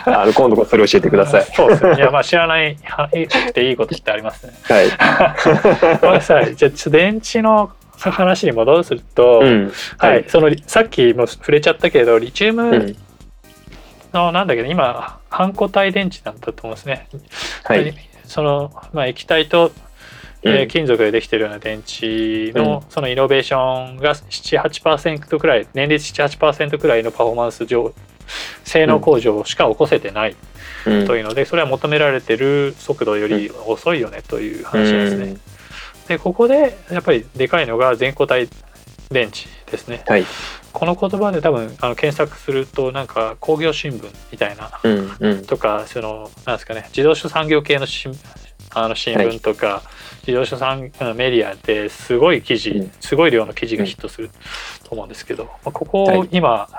[0.06, 1.44] あの、今度それ教えてください。
[1.56, 1.96] そうですね。
[1.96, 3.08] いやまあ知らないは
[3.54, 4.54] ていいことってありますね。
[4.68, 5.98] はい。
[6.02, 6.56] ごめんなさい。
[6.56, 9.72] じゃあちょっと電池の話に戻すと、うん。
[9.98, 10.26] はい、。
[10.28, 12.96] そのさっきも触れちゃったけどリチウうムん。
[14.14, 17.08] のなんだけど今半固体電池なんだと思うんですね。
[17.64, 17.94] はい。
[18.26, 19.72] そのまあ液体と、
[20.44, 27.94] えーうん金属でできてるような電池の、そのイノベーションが78%くらい年率78%くらいのパフォーマンス上
[28.64, 30.36] 性能向上しか起こせてない
[30.86, 35.38] うんというので、それは求められてる速度より遅いよねという話ですね。
[36.08, 38.48] でここでやっぱりでかいのが全固体
[39.10, 40.04] 電池ですね。
[40.08, 40.26] はい。
[40.74, 45.12] この言葉で多分あの検索するとなんか工業新聞みたいなうん。
[45.20, 45.46] うん。
[45.46, 48.14] とかそのなんですかね自動車産業系の新
[48.72, 49.82] あの新聞とか、
[50.28, 54.30] 自動車産メディアですごい記事、うんすごい量の記事がヒットする
[54.84, 56.70] と思うんですけど、まあ、ここはい今、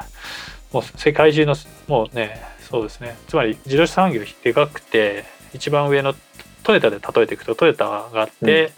[0.71, 6.15] もう世界中のもうねそうですねつまり自動車産業でかくて一番上の
[6.63, 8.71] トヨタで例えていくとトヨタがあって、うん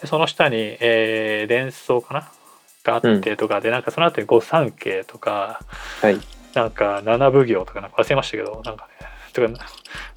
[0.00, 2.30] でその下に、えー、電装かな？
[2.82, 5.60] があってとかで、なんかその後に御三家とか
[6.00, 6.18] はい。
[6.54, 9.64] なんか七奉行とかなんか忘れましたけどなんかねとか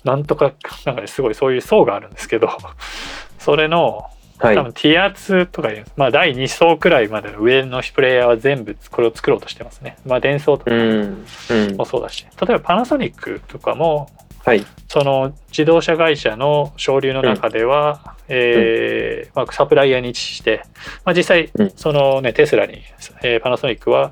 [0.04, 0.52] なんとか
[0.84, 2.50] なんかねすごいそういう層があるんですけど
[3.38, 4.64] それのはい多。
[4.64, 9.98] 分 T アツとかいうまあ第2層くらいまでの上のプレイヤーは全部これを作ろうとしてますね。
[10.08, 11.26] まあ電装とかうん。
[11.52, 11.86] うんも。
[11.86, 14.10] そうだし例えばパナソニックとかも
[14.44, 14.66] はい。
[14.90, 20.64] その自動車会社の省流の中では、えーまあ、サプライヤーに位置して、
[21.06, 21.72] まあ、実際うん。
[21.76, 22.82] そのねテスラに、
[23.24, 24.12] えーパナソニックは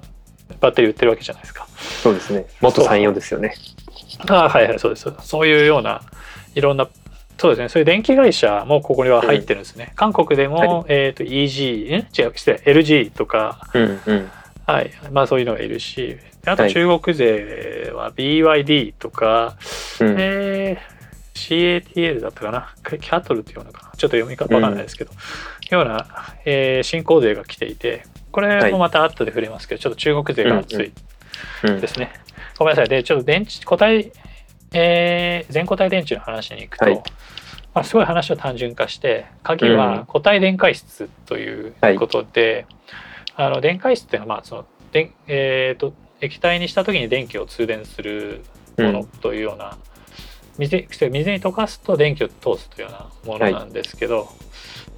[0.60, 1.68] バッテリー売ってるわけじゃないですか。
[2.04, 2.46] そうですね。
[2.62, 3.56] 元三四ですよね。
[4.28, 5.12] あはいはいそうです。
[5.22, 6.02] そういうような
[6.54, 6.88] いろんな
[7.38, 7.70] そうですね。
[7.70, 12.58] そういう電気会社もここには入ってるんですね、韓国でも、はえー、と EG ん違う失礼。
[12.66, 14.00] LG とか、うん。
[14.06, 14.32] うん。
[14.68, 14.92] はい。
[15.12, 16.18] まあ、そういうのがいるし。
[16.44, 16.72] であとはい。
[16.72, 19.58] 中国勢は BYD とか、
[20.02, 20.16] うん。
[20.20, 21.01] えー
[21.34, 22.74] CATL だったかな？
[22.84, 23.98] キャトルっていうのかな？
[23.98, 25.12] ちょっと読み方わかんないですけど、
[25.70, 26.08] ような、
[26.46, 30.92] えー新興勢が来ていてこれもまた後で触れますけど、ちょっと中国勢が熱い
[31.64, 32.12] うんですね。
[32.58, 32.90] ごめんなさい。
[32.90, 34.12] で、ちょっと電池、固体、
[34.74, 37.04] えー全固体電池の話に行くと、はい。
[37.74, 42.66] まあ、すごい話を単純化して、鍵は固体電解質ということで、
[43.36, 48.44] あの電解質っていうのは、まあ、その、でえーと、液体にした時に電気を通電する
[48.78, 49.78] ものというような、
[50.58, 54.32] 水水に溶かすと電気を通すというようなものなんですけど、だか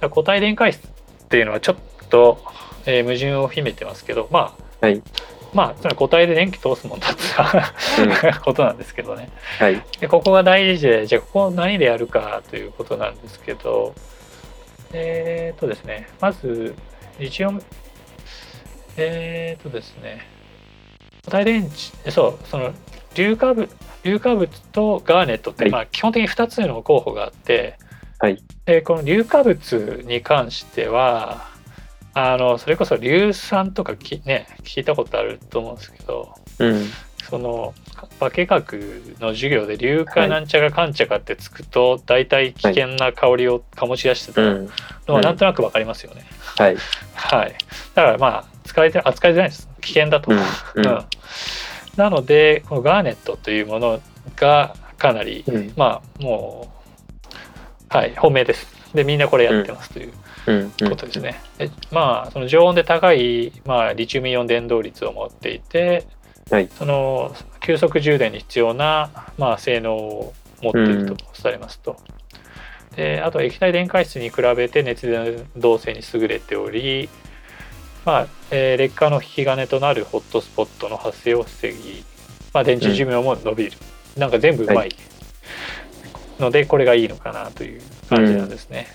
[0.02, 0.90] ら固体電解質っ
[1.28, 1.76] ていうのはちょっ
[2.08, 2.38] と、
[2.86, 5.02] えー矛盾を秘めてますけどまあ、はい。
[5.54, 9.30] まあつまり固体で電気通すもんだって ことなんですけどね。
[9.58, 9.82] はい。
[10.00, 13.94] でここが大事でじゃあここを何でやるかということなんですけど
[14.92, 16.74] えっ、とですねまず
[17.18, 17.52] 一応
[18.96, 20.26] えっ、とですね
[21.24, 22.72] 固体電池そうその
[23.14, 23.68] 硫化物
[24.02, 27.78] 硫化物とガーネットって、はいまあ、基本的に2つの候補があって、
[28.18, 31.46] はいでこの硫化物に関しては
[32.14, 36.86] あのそれこそ硫酸とかき、ね、聞いたことあると思うんですけどうん。
[37.28, 37.74] その
[38.20, 44.70] 化学の授業で硫化なんちゃかかんちゃかってつくと、大体危険な香りを醸し出してたうん。
[45.08, 46.24] のはなんとなくわかりますよね。
[46.56, 46.76] はい。
[47.14, 47.54] はい、
[47.94, 50.30] だからまあ使いて扱いづらいです危険だと。
[50.30, 50.38] うん。
[50.38, 50.42] う
[50.76, 51.04] うんん。
[51.96, 54.00] なのでこのガーネットというもの
[54.36, 56.72] がかなり、うんまあも
[57.92, 58.66] うはい本命です。
[58.94, 60.12] でみんなこれやってますという
[60.46, 60.70] うん。
[60.70, 61.40] ことですね。
[61.58, 66.06] でまあその常温で高い、まあ、リチウムイオン電導率を持っていて、
[66.50, 71.96] はいその急速充電に必要な、まあ、性能を持っているとされますと。
[72.96, 77.08] であと液体電解質に比べて熱伝導性に優れており、
[78.04, 82.04] まあえー劣化の引き金となるホットスポットの発生を防ぎ、
[82.52, 83.72] まあ、電池寿命も伸びる、
[84.16, 84.96] なんか全部うまい、はい。
[86.38, 88.88] のでこれがいいのかなという感じなんですね。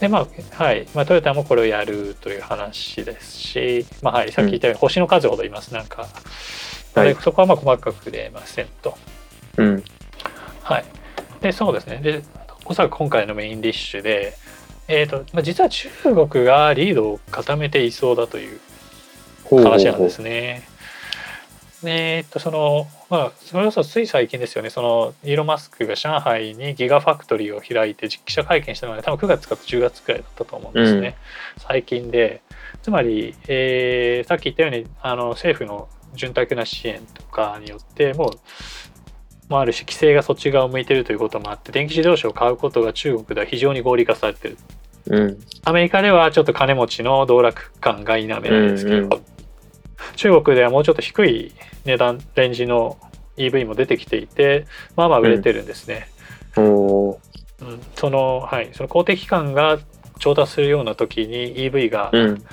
[0.00, 0.26] でまあ
[0.62, 0.88] はい。
[0.94, 5.74] まあ、トヨタもこれをやるという話ですし、まあはい、さっき言ったように星の数ほどいます。
[5.74, 6.08] なんか、
[6.94, 7.14] はい。
[7.14, 8.96] でそこはまあ細かく出ませんと。
[9.58, 9.84] うん。
[10.62, 10.84] はい、
[11.42, 11.98] でそうですね。
[11.98, 12.22] で
[12.64, 14.34] おそらく今回のメインディッシュで、
[14.92, 18.60] えーとまあ、実は中国がリードを固めていそうだという
[19.48, 20.68] 話なんですね。
[21.84, 24.68] でえっとそのまあそれこそつい最近ですよね。
[24.68, 31.16] そのイーロン・マスクが上海にギガファクトリーを開いて記者会見したのが多分9月か10月くらいだったと思うんですね、
[31.56, 31.62] うん。
[31.62, 32.42] 最近で。
[32.82, 38.30] つまり、えーさっき言ったようにあの政府の潤沢な支援とかによってもう
[39.50, 44.56] まあ、ある種規制がそっち側を向いてるということもあって電気自動車を買うことが中国では非常に合理化されてる
[45.06, 45.38] うん。
[45.64, 49.22] アメリカではちょっと金持ちの道楽感が否めないですけど、うんうん
[50.16, 51.52] 中国ではもうちょっと低い
[51.84, 52.98] 値段レンジの
[53.36, 56.08] EV も出てきていてまあまあ売れてるんですね。
[56.56, 57.18] おー
[57.60, 59.78] うんそのはいその公的機関が
[60.18, 62.44] 調達するような時に EV が、うん。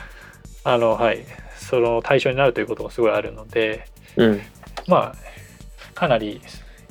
[0.63, 1.25] あのはい
[1.57, 3.85] その対象になるということもすごいあるので
[4.17, 4.41] うん。
[4.87, 5.15] まあ
[5.93, 6.41] かなり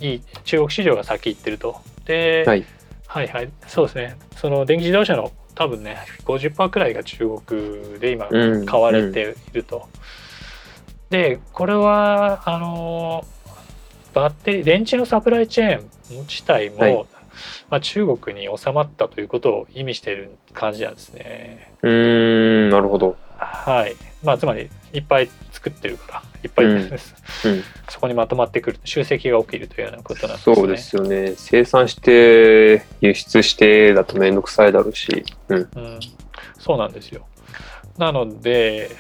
[0.01, 1.81] いい中国市場が先行ってると。
[2.07, 2.65] で、はい
[3.07, 8.67] はいはいそうですねその電気自動車の多分ね50%くらいが中国で今うん。
[8.67, 9.89] 買われていると。
[11.11, 13.25] でこれはあの
[14.13, 15.91] バッテリー電池のサプライチェーン
[16.23, 17.07] 自体も、はい
[17.71, 21.73] まあ、中国に収まったということを意味している感じなんですね。
[21.83, 22.71] うーん。
[22.71, 23.17] なるほど。
[23.67, 26.91] はいまあ、つまりいっぱい作ってるからいっぱい、うんうん
[27.89, 30.57] そこにまとまってくる集積が起きるというようなことなんですね。
[30.57, 31.35] そうですよね。
[31.37, 35.25] 生産して、輸出してだとめんどくさいだろうし。
[35.49, 35.57] うん。
[35.59, 36.01] うん、
[36.59, 37.27] そうなんですよ。
[37.97, 38.91] なので、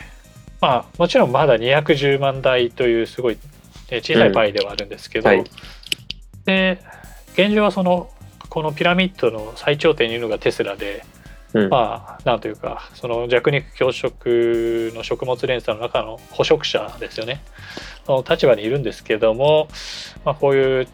[0.60, 3.38] まあ、もちろんまだ210万台というすごい
[3.90, 5.50] えー小さいパイではあるんですけど、うんはい
[6.44, 6.78] で
[7.34, 8.08] 現状はその
[8.48, 11.04] このピラミッドの最頂点にいるのがテスラで、
[11.54, 11.68] うん。
[11.68, 17.42] まあなんというかその弱肉強食の食物連鎖の中の捕食者ですよね
[18.06, 19.68] の立場にいるんですけども、
[20.24, 20.88] まあ、こういう、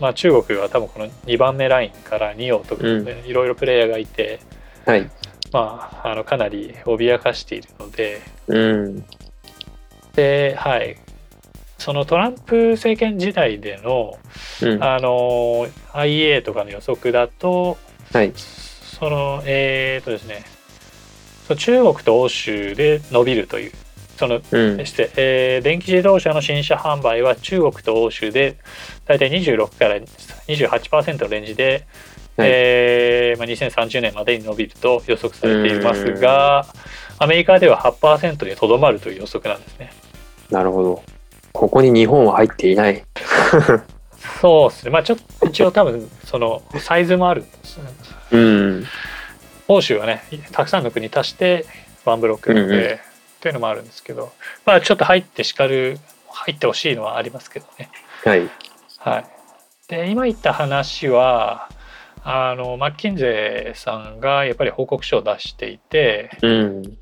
[0.00, 4.40] まあ、中国は多分この2番目ラインから2王とかいろいろプレイヤーがいて、
[4.86, 5.10] はい。
[5.52, 9.04] まあ、あのかなり脅かしているのでうん。
[10.14, 10.96] で、はい、
[11.78, 14.18] そのトランプ政権時代での
[14.62, 14.82] うん。
[14.82, 17.76] あの IEA とかの予測だと
[18.12, 18.32] はい。
[19.02, 20.44] そのえー、とですね
[21.48, 23.72] その中国と欧州で伸びるという
[24.16, 24.86] そのうん。
[24.86, 28.58] して、えー電気自動車の新車販売は中国と欧州で
[29.04, 31.84] 大体26から28%のレンジで、
[32.36, 36.64] はいえーまあ、2030年までに伸びると予測されていますが
[37.18, 39.92] アメリカでは8%にとどまるという予測なんですね。
[40.48, 41.02] なるほど。
[41.50, 43.04] ここに日本は入っていない。
[44.40, 47.84] そうですねまあちょっと一応多分そのサイズもあるんですね
[48.32, 48.86] うん。
[49.68, 51.66] 欧州はねたくさんの国足して
[52.04, 52.98] ワンブロックなので、うんうん
[53.42, 54.32] というのもあるんですけど
[54.64, 57.90] まあちょっと入ってしかる入ってほしいのはありますけどね
[58.24, 58.48] はい。
[58.98, 59.26] はい
[59.88, 61.68] で今言った話は
[62.22, 66.98] あのマッキンゼーさんがやっぱり報告書を出していてうん。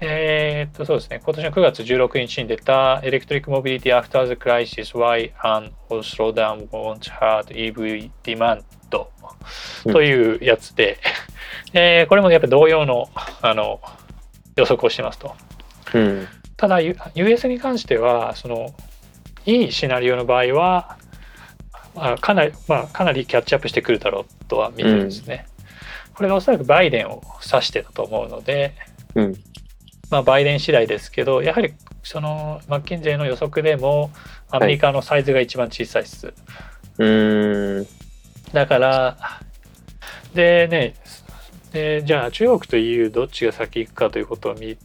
[0.00, 8.62] えーっとそうですね今年の9月16日に出た Electric Mobility After the Crisis Why an Slowdown Won't Hurt EV Demand
[9.86, 10.98] うんというやつで、
[11.72, 13.08] えーこれもやっぱり同様の
[13.42, 13.80] あの
[14.56, 15.34] 予測をしてますと。
[15.94, 16.28] うん。
[16.56, 18.74] ただ US に関してはその
[19.44, 20.96] いいシナリオの場合は、
[21.94, 25.46] まあ、かなり、まあ、かなりキャッチアップしてくるだろうとは見てるんですね。
[26.14, 28.74] これがおそらくバイデンを指してたと思うので、
[29.14, 29.34] うん。
[30.10, 34.10] まあ、バイデン次第ですけどやはりそのマッキンゼーの予測でも
[34.50, 36.32] アメリカのサイズが一番小さいっす。
[36.98, 37.86] うん。
[38.52, 39.16] だから
[40.34, 40.94] でね
[41.72, 44.78] でじゃあ中国と EU どっちが先行くかということを見る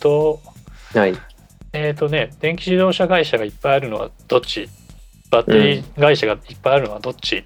[0.00, 0.40] と
[0.94, 1.16] はい。
[1.72, 4.68] えっ、とね電気自動車会社がいっぱいあるのはどっち？
[5.30, 7.44] バッテリー会社がいっぱいあるのはどっち、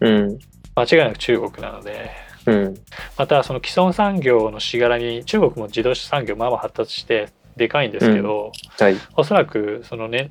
[0.00, 0.38] うん。
[0.74, 2.10] 間違いなく中国なので
[2.46, 2.74] うん。
[3.16, 8.96] またその既存産業のしがらに中国も自動車産業まあまあ発達してでかいんですけど、はい。
[9.16, 10.30] おそらくそのね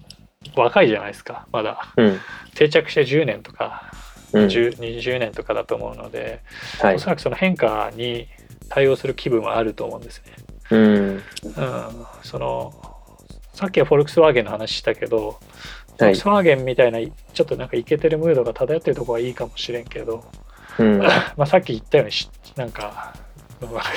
[0.55, 2.19] 若いじゃないですかまだうん。
[2.53, 3.91] 定着して10年とか
[4.33, 4.45] うん。
[4.47, 6.41] 10 20年とかだと思うので、
[6.81, 6.99] はいお。
[6.99, 8.27] そらくその変化に
[8.69, 10.33] 対応する気分はあると思うんですね。
[10.71, 10.89] うん。
[11.09, 11.21] うん、
[12.23, 12.73] その
[13.53, 15.39] さっきはフォルクスワーゲンの話したけど、
[15.97, 16.27] フォはいルクス。
[16.27, 20.25] ワーゲンみたいなちょっとなんかイケてるムードが漂ってるとこはいいかもしれんけど、
[20.79, 20.99] うん。
[20.99, 21.09] ま
[21.39, 23.13] あさっき言ったようにしなんか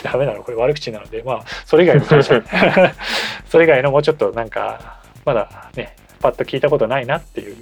[0.03, 2.43] ダメなのこれ悪口なのでまあそれ以外の会社
[3.49, 7.57] それ以外のもうちょっとなんかまだねパッと聞いたことないなっていう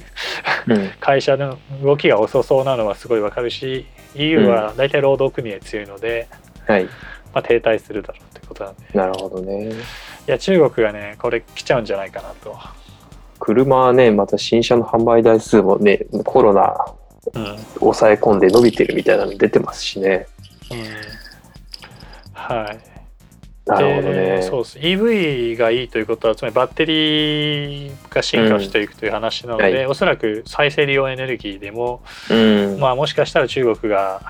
[0.68, 0.90] うん。
[1.00, 6.26] 会社の動きが遅そうなのはすごいわかるし EU は大体労働組合強いので、
[6.66, 6.84] はい。
[6.84, 6.90] ま
[7.40, 9.72] あ、停滞するだろうってことなんでいなるほどね。
[10.26, 12.56] や中国がねこれ来ちゃうんじゃないかなと。
[13.38, 17.05] 車はね、また新車の販売台数もね、コロナうん
[17.80, 20.26] 抑え込んで伸びてるみたいなの出てますしね。
[20.70, 21.26] うん
[22.32, 22.78] はい、
[23.68, 24.14] なるほどね。
[24.14, 32.78] でそうです EV がいいということはつまりバッテリーが進化していくという話なので、うんはいおそらく再生利用エネルギーでも、うん。
[32.78, 34.20] まあ、もしかしたら中国が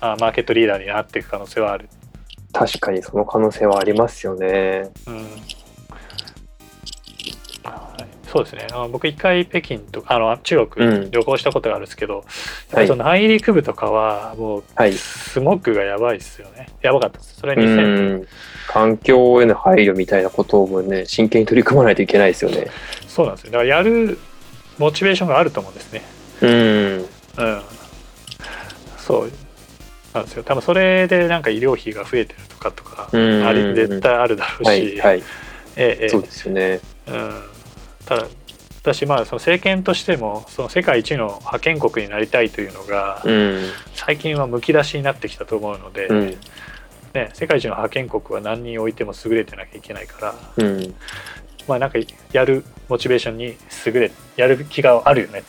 [0.00, 1.88] あマーケットリーダーになっていく可能性はある。
[2.52, 4.90] 確かにその可能性はありますよね。
[5.06, 5.24] うんはい、
[8.30, 8.66] そうですね。
[8.72, 10.66] あの僕一回北京とあの中うん。
[10.66, 12.24] 国旅行したことがあるんですけど、やっ
[12.72, 14.92] ぱりその内陸部とかはもうはい。
[14.92, 16.68] スモッグがやばいですよね。
[16.82, 17.36] やばかったです。
[17.40, 18.28] それう2000、ん。
[18.68, 22.66] 環境への配慮みたいなこともね、真剣に取り組まないといけないですよね。
[23.06, 23.52] そうなんですよ。
[23.52, 24.18] だからやる
[24.76, 26.02] モチベーションがあると思うんですね。
[26.42, 26.50] うん。
[26.50, 27.06] うん。
[28.98, 29.30] そう
[30.12, 30.42] なんですよ。
[30.42, 33.46] 多分それでなんか医療費が増えてるとかとか、うん。
[33.46, 35.22] あり絶対あるだろうし、はい。
[35.76, 36.08] ええ。
[36.10, 36.80] そうですよね。
[37.06, 37.42] うん、
[38.08, 38.26] ただ
[38.80, 43.62] 私まあその政権としてもその世界一の覇権国になりたいというのがうん。
[43.94, 46.36] 最近はむき出しになってきたと思うので、うん。
[47.12, 50.94] ね、世界一の覇権国は何人置いても優れてなきゃいけないからうん。
[51.66, 51.98] まあなんか
[52.32, 55.42] やるモチベーションに優れやる気があるよね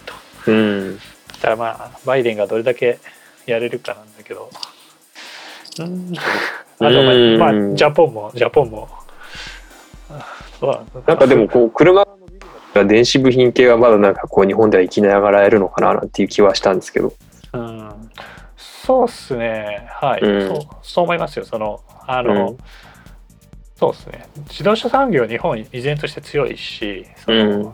[0.45, 0.51] と。
[0.51, 0.97] うん。
[0.97, 1.01] だ
[1.41, 2.99] からまあバイデンがどれだけ
[3.45, 4.49] やれるかなんだけど。
[5.79, 6.13] うん
[6.81, 8.89] あとまあうんまあジャポンもジャポンも。
[10.09, 10.25] あ
[10.59, 12.18] そうだなんかでもこう、車が
[12.73, 17.13] 電子部品系はまだなんかこう、日本では生きながらえるのかななんていう気はしたんですけど。
[17.53, 18.11] うん。
[18.57, 19.87] そうっすね。
[19.89, 20.47] はい、うん。
[20.47, 21.45] そうそう思いますよ。
[21.45, 22.57] そのあの、うん。
[23.75, 24.27] そうっすね。
[24.49, 27.73] 自動車産業日本依然として強いしその、うん。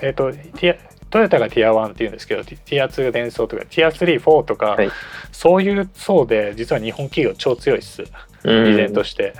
[0.00, 0.76] えっ、とティア
[1.10, 4.90] トヨタがティア1っていうんですけどティア2が電装とかティア34とか、はい。
[5.30, 8.02] そういう層で実は日本企業超強いっす。
[8.02, 8.08] うん
[8.44, 9.34] 依然として、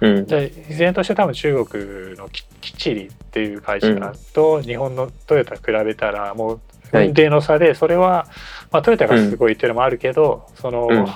[0.00, 0.26] うん。
[0.26, 3.88] で依然として多分中国のキキチリっていう会社
[4.32, 6.60] と日本のトヨタ比べたらもう
[6.92, 8.26] はい運転の差でそれは、
[8.70, 11.06] まあ、トヨタがすごいっていうのもあるけど、その、うん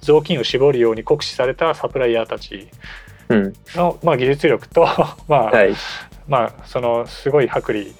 [0.00, 2.68] 雑巾を絞るように酷使されたサプライヤーたち
[3.28, 3.52] うん。
[3.74, 4.86] の、まあ、技術力と、
[5.28, 5.74] まあはい。
[6.26, 7.94] まあそのすごい薄利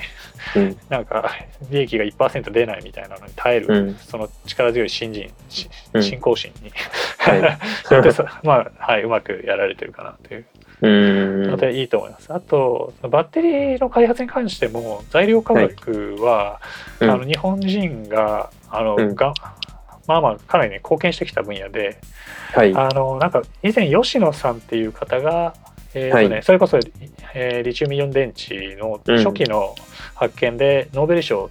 [0.57, 0.77] うん。
[0.89, 1.31] なんか
[1.71, 6.71] 利益が1%出ないみたいなのに耐える、うんその力強い新人しうん信仰心に、
[7.19, 10.45] はい それでさまあはい、うまくやられてるかなという
[10.83, 11.51] うん。
[11.51, 12.33] のでいいと思います。
[12.33, 16.61] あとバッテリーの開発に関しても材料価格は、
[17.01, 19.35] うんあの日本人があの、うんが
[20.07, 21.99] まあまあかなりね貢献してきた分野で
[22.53, 22.75] はい。
[22.75, 25.55] あのなんか以前吉野さんっていう方が
[25.95, 26.79] えーとねはいそれこそ、
[27.35, 29.75] えーリチウムイオン電池の初期の
[30.15, 31.51] 発見でノーベル賞を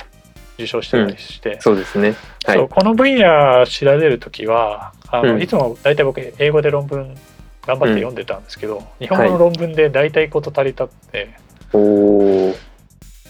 [0.55, 2.15] 受賞してたりして、そうですね。
[2.45, 7.15] はいそうこの分野調べるときはあの、うんいつも大体僕英語で論文
[7.65, 11.29] 頑張って読んでたんですけど、日本語の論文で大体こと足りたって、
[11.73, 12.55] おー。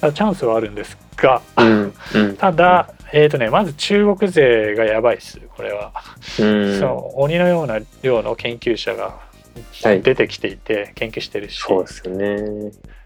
[0.02, 1.94] チャンスはあるんですがうん。
[2.16, 2.36] うん。
[2.40, 5.92] ただ、えーとね、まず中国勢がやばいですこれは、
[6.40, 6.80] うん。
[6.80, 9.29] そう鬼のような量の研究者がはい
[9.82, 12.26] 出てきていて研究してるし、そうですよね。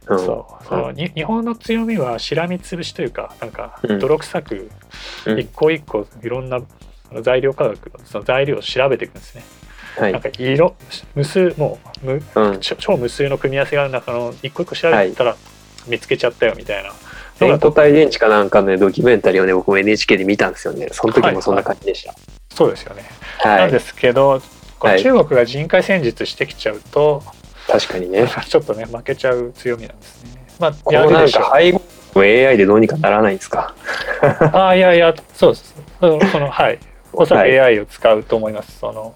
[0.07, 0.19] うん。
[0.19, 4.69] そうそのに日本の強みはしらみつぶしというかなんかうん泥臭く
[5.25, 6.59] うん一個一個いろんな
[7.21, 9.43] 材料科学のその材料を調べていくんですね。
[9.97, 10.21] はいなん。
[10.21, 10.75] か色
[11.15, 12.59] 無数もう無うん。
[12.59, 15.35] 超超無数の組み合わせがある中の一個一個調べたら
[15.87, 16.95] 見つけちゃったよみたいなの
[17.39, 20.87] 全が固体電池かなんかのねドキュメンタリーをね、僕も NHK で見たんですよね。
[20.91, 22.13] その時もそんな感じでした。
[22.53, 23.03] そうですよね。
[23.39, 23.57] はい。
[23.61, 24.41] なんですけど
[24.84, 27.23] こはいの中国が人海戦術してきちゃうと、
[27.67, 28.27] 確かにね。
[28.47, 30.45] ちょっとね負けちゃう強みなんですね。
[30.59, 31.43] まあこのなんやるでしょう。
[31.43, 31.81] か配合
[32.15, 33.73] AI でどうにかならないんですか？
[34.53, 35.73] ああいやいやそうです。
[35.99, 36.79] そのそのはい
[37.13, 38.79] おそらくはい AI を使うと思います。
[38.79, 39.13] その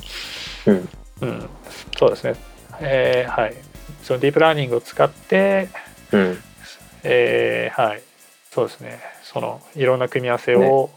[0.68, 0.90] うん。
[1.22, 1.50] うん
[1.98, 2.36] そうですね。
[2.80, 3.54] えーはい
[4.04, 5.68] そのディープラーニングを使って
[6.12, 6.44] うん。
[7.04, 8.02] えーはい
[8.54, 10.90] そうですねそのいろんな組み合わせを、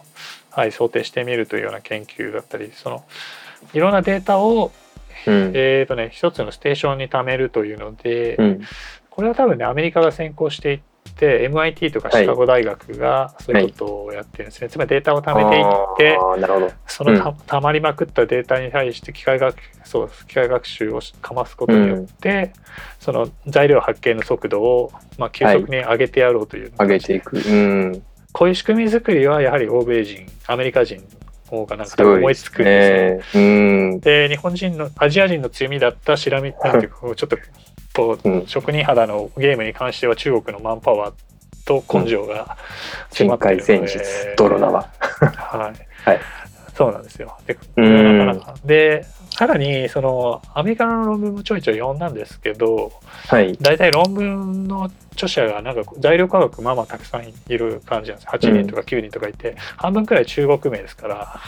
[0.51, 3.05] はい、想定してみるというような研究だったりその
[3.73, 4.73] いろんなデータを、
[5.27, 5.53] うん。
[5.55, 8.61] えーとね、一つのステーションに貯めるというので、うん。
[9.11, 10.81] これは多分ねアメリカが先行していっ
[11.17, 15.65] て MIT とかシカゴ大学がそういうことをやってるんですね、つまりデータを貯めていっ
[15.97, 16.19] て。
[16.87, 22.53] そのた,、たまりまくったデータに対して機械学そう機械学習をかますことによって、
[22.99, 27.37] その材料発見の速度を、まあ、急速に上げてやろうという、上げていく。
[27.37, 28.03] うん。
[28.33, 31.03] こういう仕組み作りはやはり欧米人アメリカ人の
[31.51, 33.31] 方がなんか思いつくんですよ。
[33.33, 33.45] すね。
[33.45, 34.01] うん。
[34.01, 37.37] で日本人のアジア人の強みだったしらみなんていうかちょっと
[37.95, 41.15] こう、うん職人肌のゲームに関しては中国のマンパワー
[41.67, 42.57] と根性が
[43.13, 44.81] 深海迫ってるので戦術、泥縄。
[44.81, 44.89] は
[46.07, 46.21] い、はい
[46.81, 47.37] そうなんですよ。
[47.47, 49.05] でうんなかなかで
[49.37, 52.91] さらにそのアメリカの論文もちょいちょい読んだんですけど
[53.28, 53.55] はい。
[53.61, 61.41] 大体論文の著者がなんか材料科学まあまあたくさんいる感じなんです8人とか9人とかいて、半分くらい中国名ですから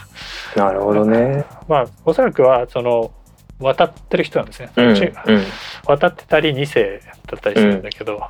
[0.55, 1.45] なるほどね。
[1.67, 3.11] まあおそらくはその
[3.59, 4.95] 渡ってる人なんですね、うん。
[5.87, 8.21] 渡ってたり2世だったりするんだけど、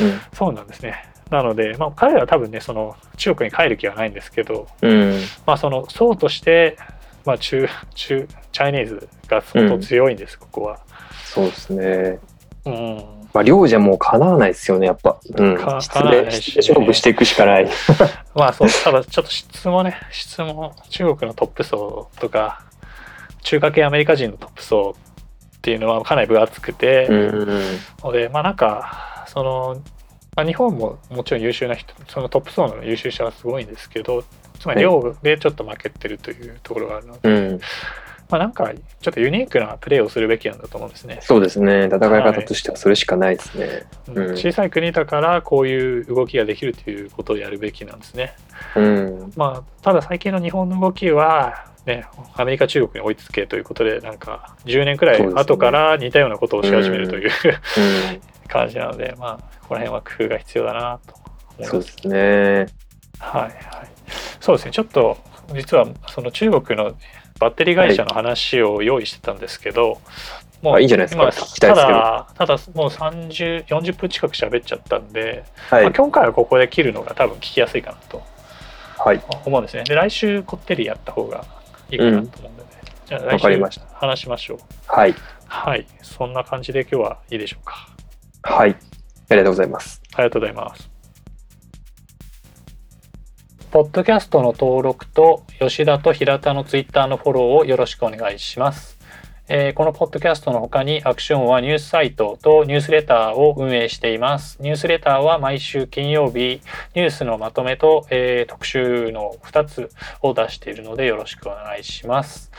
[0.00, 0.20] うん。
[0.32, 5.20] そうなんですねなので、まあ、彼らは多分ねその中国に帰る気はないんですけど、うん。
[5.46, 6.76] まあ、その層として、
[7.24, 10.80] まあ、中中チャイニーズが相当強いんです、ここは。
[11.24, 12.18] そうですね。
[12.66, 15.18] うん、まあ、量じゃもうかなわないですよね、やっぱ。
[15.36, 15.80] うんか。
[15.80, 17.68] 質叶わないで、し質で勝負していくしかない。
[18.34, 22.62] まあそうただちょっと質もね質も中国のトップ層とか
[23.42, 24.96] 中華系アメリカ人のトップ層
[25.56, 27.78] っていうのはかなり分厚くて、うん。
[28.02, 29.82] のでまあなんかその、
[30.36, 34.24] まあ、日本ももちろん優秀な人そのトップ層の優秀者はすごいんですけど
[34.58, 37.60] つまり量でちょっと負けてるというところがあるので、うん。
[38.30, 41.18] まあなんかちょっとユニークなプレーをするべきなんだと思うんですね。
[41.22, 41.86] そうですね。
[41.86, 43.84] 戦い方としてはそれしかないですね。
[44.08, 48.34] うんうん小さい国だからこういう動きができるということをやるべきなんですね。
[48.76, 49.32] うん。
[49.36, 52.04] まあただ最近の日本の動きはね
[52.36, 58.34] アメリカ中国に追いつけということでなんか10年くらい後から似たようなことをし始めるという、うん。
[58.48, 61.24] 感じなのでまあここら辺は工夫が必要だなと思
[61.58, 61.70] います。
[61.70, 62.66] そうですね。
[63.18, 63.52] はいはい。
[64.40, 64.72] そうですね。
[64.72, 65.16] ちょっと
[65.54, 66.94] 実はその中国の
[67.40, 69.98] バッテリー会社の話を用意してたんですけど、
[70.62, 71.30] もあいいんじゃないですか
[71.60, 75.82] ただただもう30 40分近く喋っちゃったんで、はい。
[75.84, 78.22] まあ、今回はここで切るのが多分聞きやすいかなと
[78.98, 79.22] はい。
[79.44, 79.84] 思うんですね。
[79.84, 81.44] で来週こってりやった方が
[81.90, 82.68] いいかなと思うんでね。
[83.06, 84.58] じゃあわ来週かりました話しましょう。
[84.86, 85.14] はい。
[85.46, 85.86] はい。
[86.02, 87.88] そんな感じで今日はいいでしょうか。
[88.42, 88.70] はい。
[88.70, 90.02] ありがとうございます。
[90.14, 90.90] ありがとうございます。
[93.70, 98.93] ポッドキャストの登録と吉田と平田のツイッターのフォローをよろしくお願いします。
[99.46, 104.56] えーこのポッドキャストの他にアクションはニュースサイトとニュースレターを運営しています。
[104.58, 106.62] ニュースレターは毎週金曜日
[106.94, 109.90] ニュースのまとめと、えー特集の2つ
[110.22, 112.50] を出しているのでよろしくお願いします。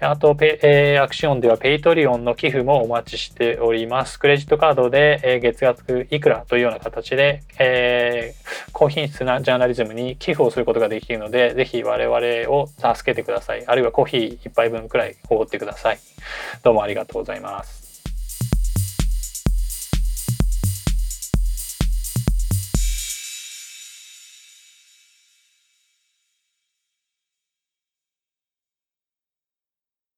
[0.00, 4.18] あとペ、えーアクションでは Patreon の寄付もお待ちしております。
[4.18, 8.40] クレジットカードで、えー月額いくらというような形で、えー
[8.72, 13.64] 高品質なジャーナリズムに寄付をすることができるので、ぜひ我々を助けてください。
[13.66, 15.98] あるいはコーヒー一杯分くらいおごってください。
[16.62, 17.79] どうもありがとうございます。